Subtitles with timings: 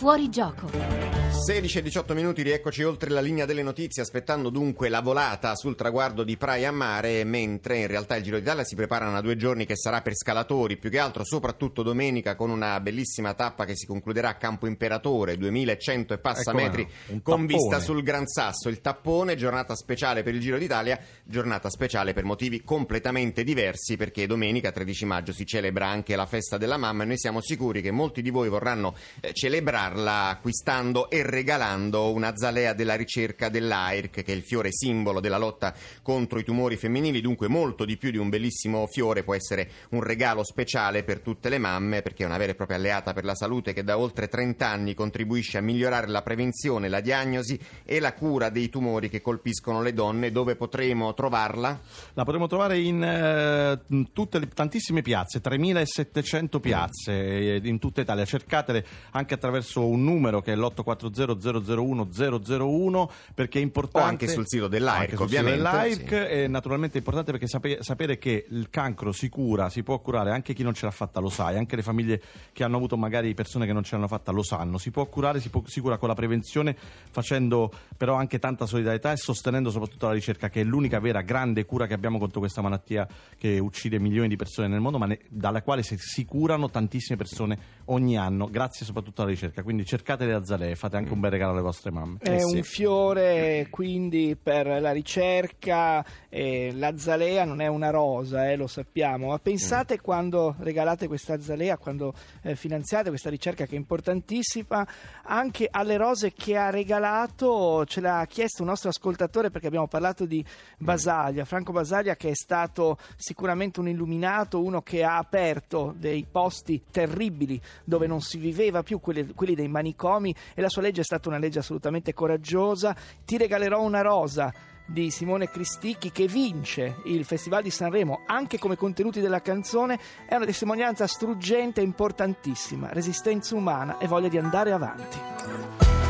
[0.00, 0.99] Fuori gioco.
[1.40, 5.74] 16 e 18 minuti, rieccoci oltre la linea delle notizie, aspettando dunque la volata sul
[5.74, 9.36] traguardo di Praia a Mare, mentre in realtà il Giro d'Italia si preparano a due
[9.36, 13.74] giorni che sarà per scalatori, più che altro soprattutto domenica con una bellissima tappa che
[13.74, 17.46] si concluderà a Campo Imperatore, 2100 e passa Ecco, metri, con tappone.
[17.46, 22.24] vista sul Gran Sasso, il tappone, giornata speciale per il Giro d'Italia, giornata speciale per
[22.24, 27.06] motivi completamente diversi, perché domenica 13 maggio si celebra anche la festa della mamma e
[27.06, 32.74] noi siamo sicuri che molti di voi vorranno eh, celebrarla acquistando e regalando una zalea
[32.74, 37.48] della ricerca dell'AIRC, che è il fiore simbolo della lotta contro i tumori femminili, dunque
[37.48, 41.58] molto di più di un bellissimo fiore può essere un regalo speciale per tutte le
[41.58, 44.66] mamme, perché è una vera e propria alleata per la salute che da oltre 30
[44.66, 49.82] anni contribuisce a migliorare la prevenzione, la diagnosi e la cura dei tumori che colpiscono
[49.82, 50.30] le donne.
[50.30, 51.80] Dove potremo trovarla?
[52.14, 53.80] La potremo trovare in, eh,
[54.12, 58.24] tutte le, tantissime piazze, 3700 piazze eh, in tutta Italia.
[58.24, 64.08] Cercatele anche attraverso un numero che è l'840 001 perché è O importante.
[64.08, 65.56] anche sul sito dell'AIRC, ovviamente.
[65.56, 66.14] dell'AIRC sì.
[66.14, 70.54] è naturalmente importante perché sape- sapere che il cancro si cura, si può curare, anche
[70.54, 72.20] chi non ce l'ha fatta lo sa, e anche le famiglie
[72.52, 74.78] che hanno avuto magari persone che non ce l'hanno fatta lo sanno.
[74.78, 76.76] Si può curare, si, può, si cura con la prevenzione,
[77.10, 81.64] facendo però anche tanta solidarietà e sostenendo soprattutto la ricerca, che è l'unica vera grande
[81.64, 83.06] cura che abbiamo contro questa malattia
[83.38, 87.16] che uccide milioni di persone nel mondo, ma ne- dalla quale si, si curano tantissime
[87.16, 89.62] persone ogni anno, grazie soprattutto alla ricerca.
[89.62, 92.18] Quindi cercate le azalee, fate anche un bel regalo alle vostre mamme.
[92.20, 92.56] È Eh sì.
[92.56, 99.28] un fiore quindi per la ricerca, eh, l'azalea non è una rosa, eh, lo sappiamo,
[99.28, 100.02] ma pensate Mm.
[100.02, 104.86] quando regalate questa azalea, quando eh, finanziate questa ricerca che è importantissima,
[105.24, 110.24] anche alle rose che ha regalato, ce l'ha chiesto un nostro ascoltatore perché abbiamo parlato
[110.26, 110.44] di
[110.78, 116.82] Basaglia, Franco Basaglia che è stato sicuramente un illuminato, uno che ha aperto dei posti
[116.90, 121.04] terribili dove non si viveva più, quelli, quelli dei manicomi e la sua legge è
[121.04, 122.94] stata una legge assolutamente coraggiosa.
[123.24, 124.52] Ti regalerò una rosa
[124.86, 130.34] di Simone Cristicchi che vince il Festival di Sanremo anche come contenuti della canzone è
[130.34, 135.18] una testimonianza struggente e importantissima, resistenza umana e voglia di andare avanti.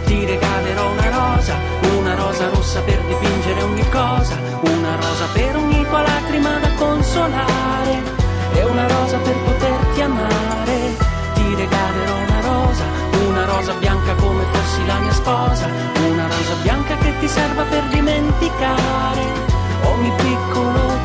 [0.06, 1.56] Ti regalerò una rosa,
[1.98, 8.02] una rosa rossa per dipingere ogni cosa, una rosa per ogni tua lacrima da consolare,
[8.54, 10.96] e una rosa per poterti amare.
[11.34, 12.84] Ti regalerò una rosa,
[13.28, 13.99] una rosa bianca
[14.52, 15.66] fossi la mia sposa,
[16.08, 19.22] una rosa bianca che ti serva per dimenticare
[19.84, 20.99] ogni piccolo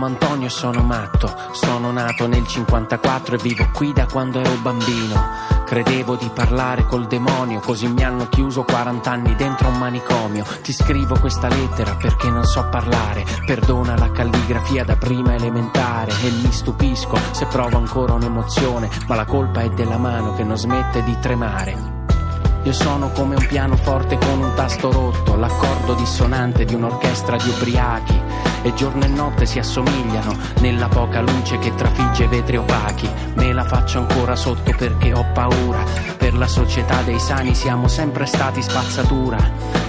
[0.00, 4.54] chiamo Antonio e sono matto, sono nato nel 54 e vivo qui da quando ero
[4.62, 5.28] bambino.
[5.66, 10.44] Credevo di parlare col demonio, così mi hanno chiuso 40 anni dentro un manicomio.
[10.62, 13.26] Ti scrivo questa lettera perché non so parlare.
[13.44, 19.26] Perdona la calligrafia da prima elementare e mi stupisco se provo ancora un'emozione, ma la
[19.26, 21.98] colpa è della mano che non smette di tremare.
[22.62, 28.49] Io sono come un pianoforte con un tasto rotto, l'accordo dissonante di un'orchestra di ubriachi.
[28.62, 33.08] E giorno e notte si assomigliano nella poca luce che trafigge vetri opachi.
[33.34, 35.82] Me la faccio ancora sotto perché ho paura.
[36.16, 39.38] Per la società dei sani siamo sempre stati spazzatura.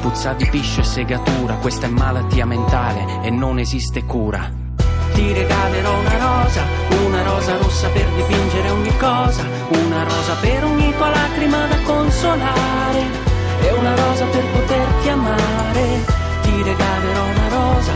[0.01, 4.49] Puzza di piscio e segatura, questa è malattia mentale e non esiste cura.
[5.13, 6.63] Ti regalerò una rosa,
[7.05, 13.01] una rosa rossa per dipingere ogni cosa, una rosa per ogni tua lacrima da consolare,
[13.61, 16.05] e una rosa per poterti amare.
[16.41, 17.91] Ti regalerò una rosa,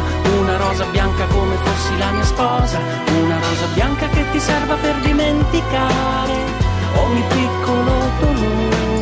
[0.55, 2.79] una rosa bianca come fossi la mia sposa,
[3.19, 6.33] una rosa bianca che ti serva per dimenticare
[6.95, 8.94] ogni piccolo dolore.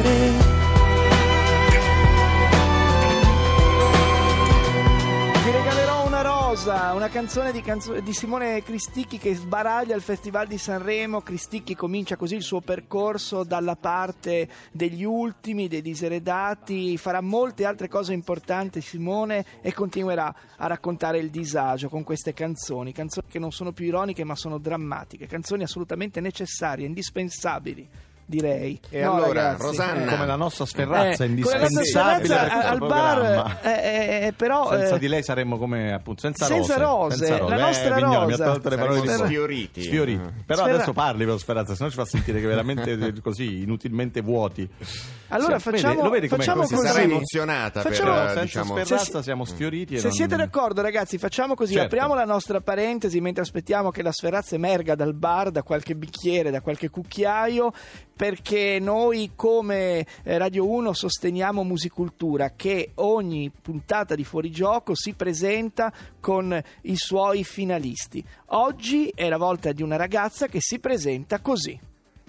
[6.64, 11.20] Rosa, una canzone di, canzo- di Simone Cristicchi che sbaraglia il Festival di Sanremo.
[11.20, 17.90] Cristicchi comincia così il suo percorso dalla parte degli ultimi, dei diseredati, farà molte altre
[17.90, 23.52] cose importanti Simone e continuerà a raccontare il disagio con queste canzoni, canzoni che non
[23.52, 27.90] sono più ironiche ma sono drammatiche, canzoni assolutamente necessarie, indispensabili.
[28.26, 28.80] Direi.
[28.90, 29.62] E No, allora, ragazzi?
[29.64, 34.70] Rosanna, Come la nostra sferrazza Eh, la indispensabile questo al bar, eh, eh, eh, però
[34.72, 38.26] senza eh, di lei saremmo come appunto senza, senza rose, senza la Eh, nostra Vignoli,
[38.28, 38.46] mi ha rosa.
[38.46, 39.82] tolto le parole di sfioriti.
[39.84, 40.22] Sfioriti.
[40.46, 44.68] Però Sferra- adesso parli per Sferrazza, sennò ci fa sentire che veramente così inutilmente vuoti.
[45.28, 46.76] Allora Sì, vede- facciamo, lo vedi com'è facciamo così?
[46.78, 48.78] Si sarà emozionata Facciamo- per, senza diciamo...
[48.78, 49.98] Sferrazza Se- siamo sfioriti.
[49.98, 51.88] Se non- siete d'accordo, ragazzi, facciamo così: Certo.
[51.88, 56.52] apriamo la nostra parentesi mentre aspettiamo che la sferrazza emerga dal bar, da qualche bicchiere,
[56.52, 57.72] da qualche cucchiaio.
[58.24, 65.92] Perché noi, come eh, Radio 1, sosteniamo Musicultura, che ogni puntata di fuorigioco si presenta
[66.22, 68.24] con i suoi finalisti.
[68.52, 71.78] Oggi è la volta di una ragazza che si presenta così.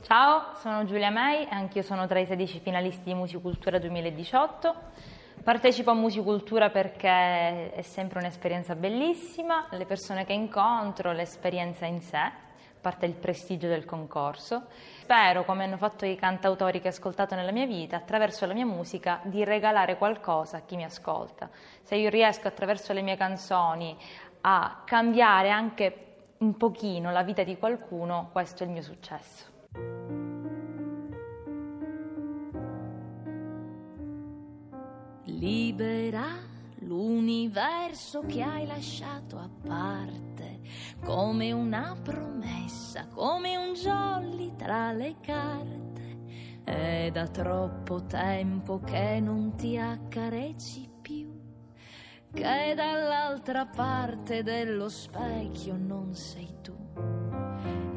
[0.02, 4.74] Ciao, sono Giulia May anch'io sono tra i 16 finalisti di Musicultura 2018.
[5.44, 12.32] Partecipo a Musicultura perché è sempre un'esperienza bellissima, le persone che incontro, l'esperienza in sé,
[12.84, 14.66] parte il prestigio del concorso.
[15.00, 18.66] Spero, come hanno fatto i cantautori che ho ascoltato nella mia vita, attraverso la mia
[18.66, 21.48] musica, di regalare qualcosa a chi mi ascolta.
[21.80, 23.96] Se io riesco attraverso le mie canzoni
[24.42, 29.52] a cambiare anche un pochino la vita di qualcuno, questo è il mio successo.
[35.24, 36.53] Libera
[36.84, 40.60] l'universo che hai lasciato a parte,
[41.02, 45.92] come una promessa, come un jolly tra le carte.
[46.62, 51.30] È da troppo tempo che non ti accarezzi più,
[52.32, 56.83] che dall'altra parte dello specchio non sei tu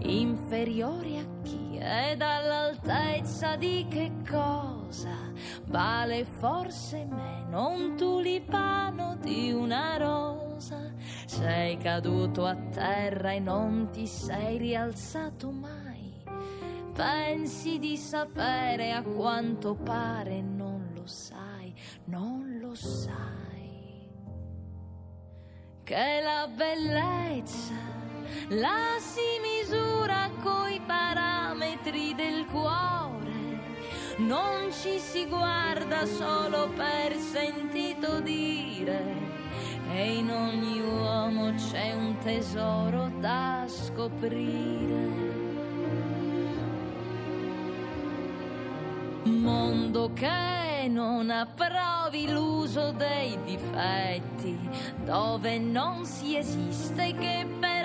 [0.07, 1.77] inferiore a chi?
[1.77, 5.15] È dall'altezza di che cosa?
[5.65, 10.94] Vale forse meno un tulipano di una rosa.
[11.25, 16.24] Sei caduto a terra e non ti sei rialzato mai.
[16.94, 21.48] Pensi di sapere a quanto pare non lo sai
[22.06, 24.09] non lo sai.
[25.83, 27.95] Che la bellezza
[28.50, 29.96] la si misura
[30.42, 33.15] coi parametri del cuore.
[34.18, 39.15] Non ci si guarda solo per sentito dire.
[39.92, 45.36] E in ogni uomo c'è un tesoro da scoprire.
[49.24, 54.57] Mondo che non approvi l'uso dei difetti,
[55.04, 57.76] dove non si esiste che per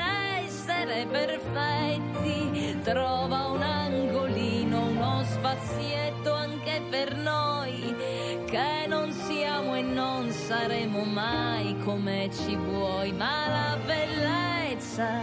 [0.83, 2.81] essere perfetti.
[2.83, 7.95] Trova un angolino, uno spazietto anche per noi,
[8.47, 15.21] che non siamo e non saremo mai come ci vuoi, ma la bellezza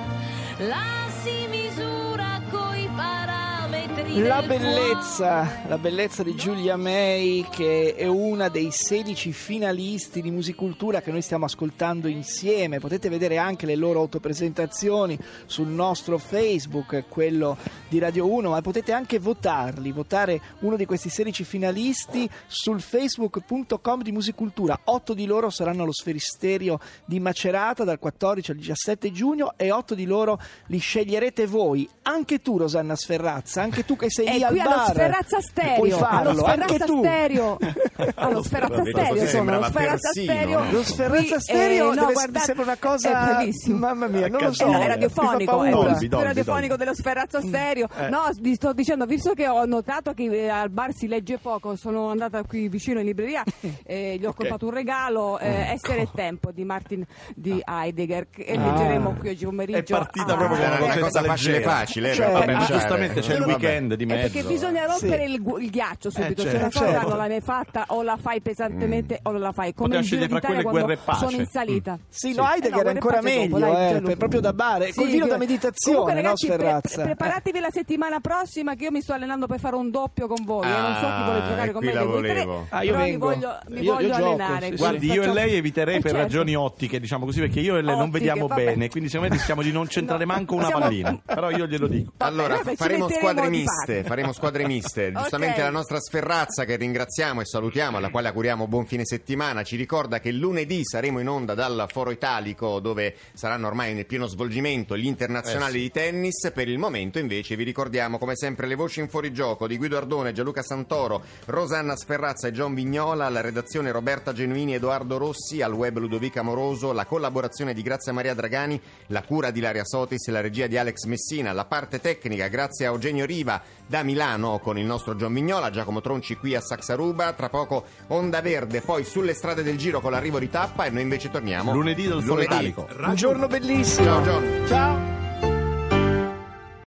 [0.60, 3.39] la si misura coi parametri.
[3.72, 11.02] La bellezza, la bellezza di Giulia May che è una dei 16 finalisti di Musicultura
[11.02, 12.80] che noi stiamo ascoltando insieme.
[12.80, 17.58] Potete vedere anche le loro autopresentazioni sul nostro Facebook, quello
[17.88, 24.02] di Radio 1, ma potete anche votarli, votare uno di questi 16 finalisti sul facebook.com
[24.02, 24.80] di Musicultura.
[24.86, 29.94] Otto di loro saranno allo Sferisterio di Macerata dal 14 al 17 giugno e otto
[29.94, 31.88] di loro li sceglierete voi.
[32.04, 34.90] Anche tu Rosanna Sferrazza, anche tu che sei E lì al qui allo bar.
[34.90, 36.98] Sferrazza Stereo, Puoi allo farlo, anche Sferrazza tu.
[37.00, 37.58] Stereo,
[38.16, 40.64] allo Sferrazza Vabbè, Stereo allo sembrava Sferrazza persino, Stereo.
[40.64, 40.72] eh.
[40.72, 43.78] Lo Sferrazza Qui, Stereo eh, no, deve- guardate, sembra una cosa è bellissimo.
[43.78, 44.68] mamma mia, non lo so.
[44.72, 47.88] Eh, è radiofonico, è radiofonico dello Sferrazzo Stereo.
[48.10, 51.76] No, vi sto dicendo, visto che ho notato che eh, al bar si legge poco,
[51.76, 53.44] sono andata qui vicino in libreria
[53.84, 58.46] e gli ho comprato un regalo, eh, Essere e Tempo di Martin di Heidegger, che
[58.56, 59.96] leggeremo qui oggi pomeriggio.
[59.96, 63.49] È partita proprio con Era una cosa facile facile, Cioè, giustamente c'è il.
[63.50, 64.32] Weekend di Eh, mezzo.
[64.32, 65.32] perché bisogna rompere Sì.
[65.34, 66.64] il, gu- il ghiaccio subito, Eh, se certo.
[66.66, 67.08] la storia Certo.
[67.10, 69.74] non l'hai mai fatta o la fai pesantemente o non la fai.
[69.74, 71.26] Come Poteva il Giro scegliere fra d'Italia quelle quando guerre e pace.
[71.30, 72.00] sono in salita.
[72.10, 72.36] Sì, Sì.
[72.36, 75.08] no, Heidegger Eh no, è ancora meglio, dopo, dai, eh, proprio da bar, Sì, col
[75.08, 77.02] vino che- da meditazione, Comunque, no ragazzi, pre- Sferrazza?
[77.04, 80.66] preparatevi la settimana prossima che io mi sto allenando per fare un doppio con voi.
[80.66, 82.66] eh, non so chi vuole Ah, giocare e con me la volevo.
[82.70, 84.72] Ah, io mi voglio, Io- io allenare.
[84.72, 86.26] Guardi, io e lei eviterei Eh, per certo.
[86.26, 89.62] ragioni ottiche, diciamo così, perché io e lei non vediamo bene, quindi secondo me rischiamo
[89.62, 91.20] di non centrare No, manco una pallina.
[91.26, 92.12] Però io glielo dico.
[92.18, 93.08] Allora, faremo metteremo
[93.40, 95.12] squadre miste, faremo squadre miste.
[95.16, 99.76] Giustamente la nostra Sferrazza che ringraziamo e salutiamo, alla quale auguriamo buon fine settimana, ci
[99.76, 104.98] ricorda che lunedì saremo in onda dal Foro Italico dove saranno ormai nel pieno svolgimento
[104.98, 105.84] gli internazionali Eh sì.
[105.84, 106.52] di tennis.
[106.54, 110.34] Per il momento invece vi ricordiamo come sempre le voci in fuorigioco di Guido Ardone,
[110.34, 115.98] Gianluca Santoro, Rosanna Sferrazza e John Vignola, alla redazione Roberta Genuini, Edoardo Rossi, al web
[115.98, 120.42] Ludovica Moroso, la collaborazione di Grazia Maria Dragani, la cura di Laria Sotis e la
[120.42, 124.86] regia di Alex Messina, la parte tecnica grazie a Eugenio Riva da Milano con il
[124.86, 129.62] nostro John Vignola, Giacomo Tronci qui a Saxaruba, tra poco Onda Verde, poi sulle strade
[129.62, 132.46] del giro con l'arrivo di Tappa e noi invece torniamo Lunedì dal lunedì.
[132.46, 132.88] Italico.
[132.90, 134.06] Un giorno bellissimo.
[134.06, 134.68] Ciao John.
[134.68, 135.19] Ciao.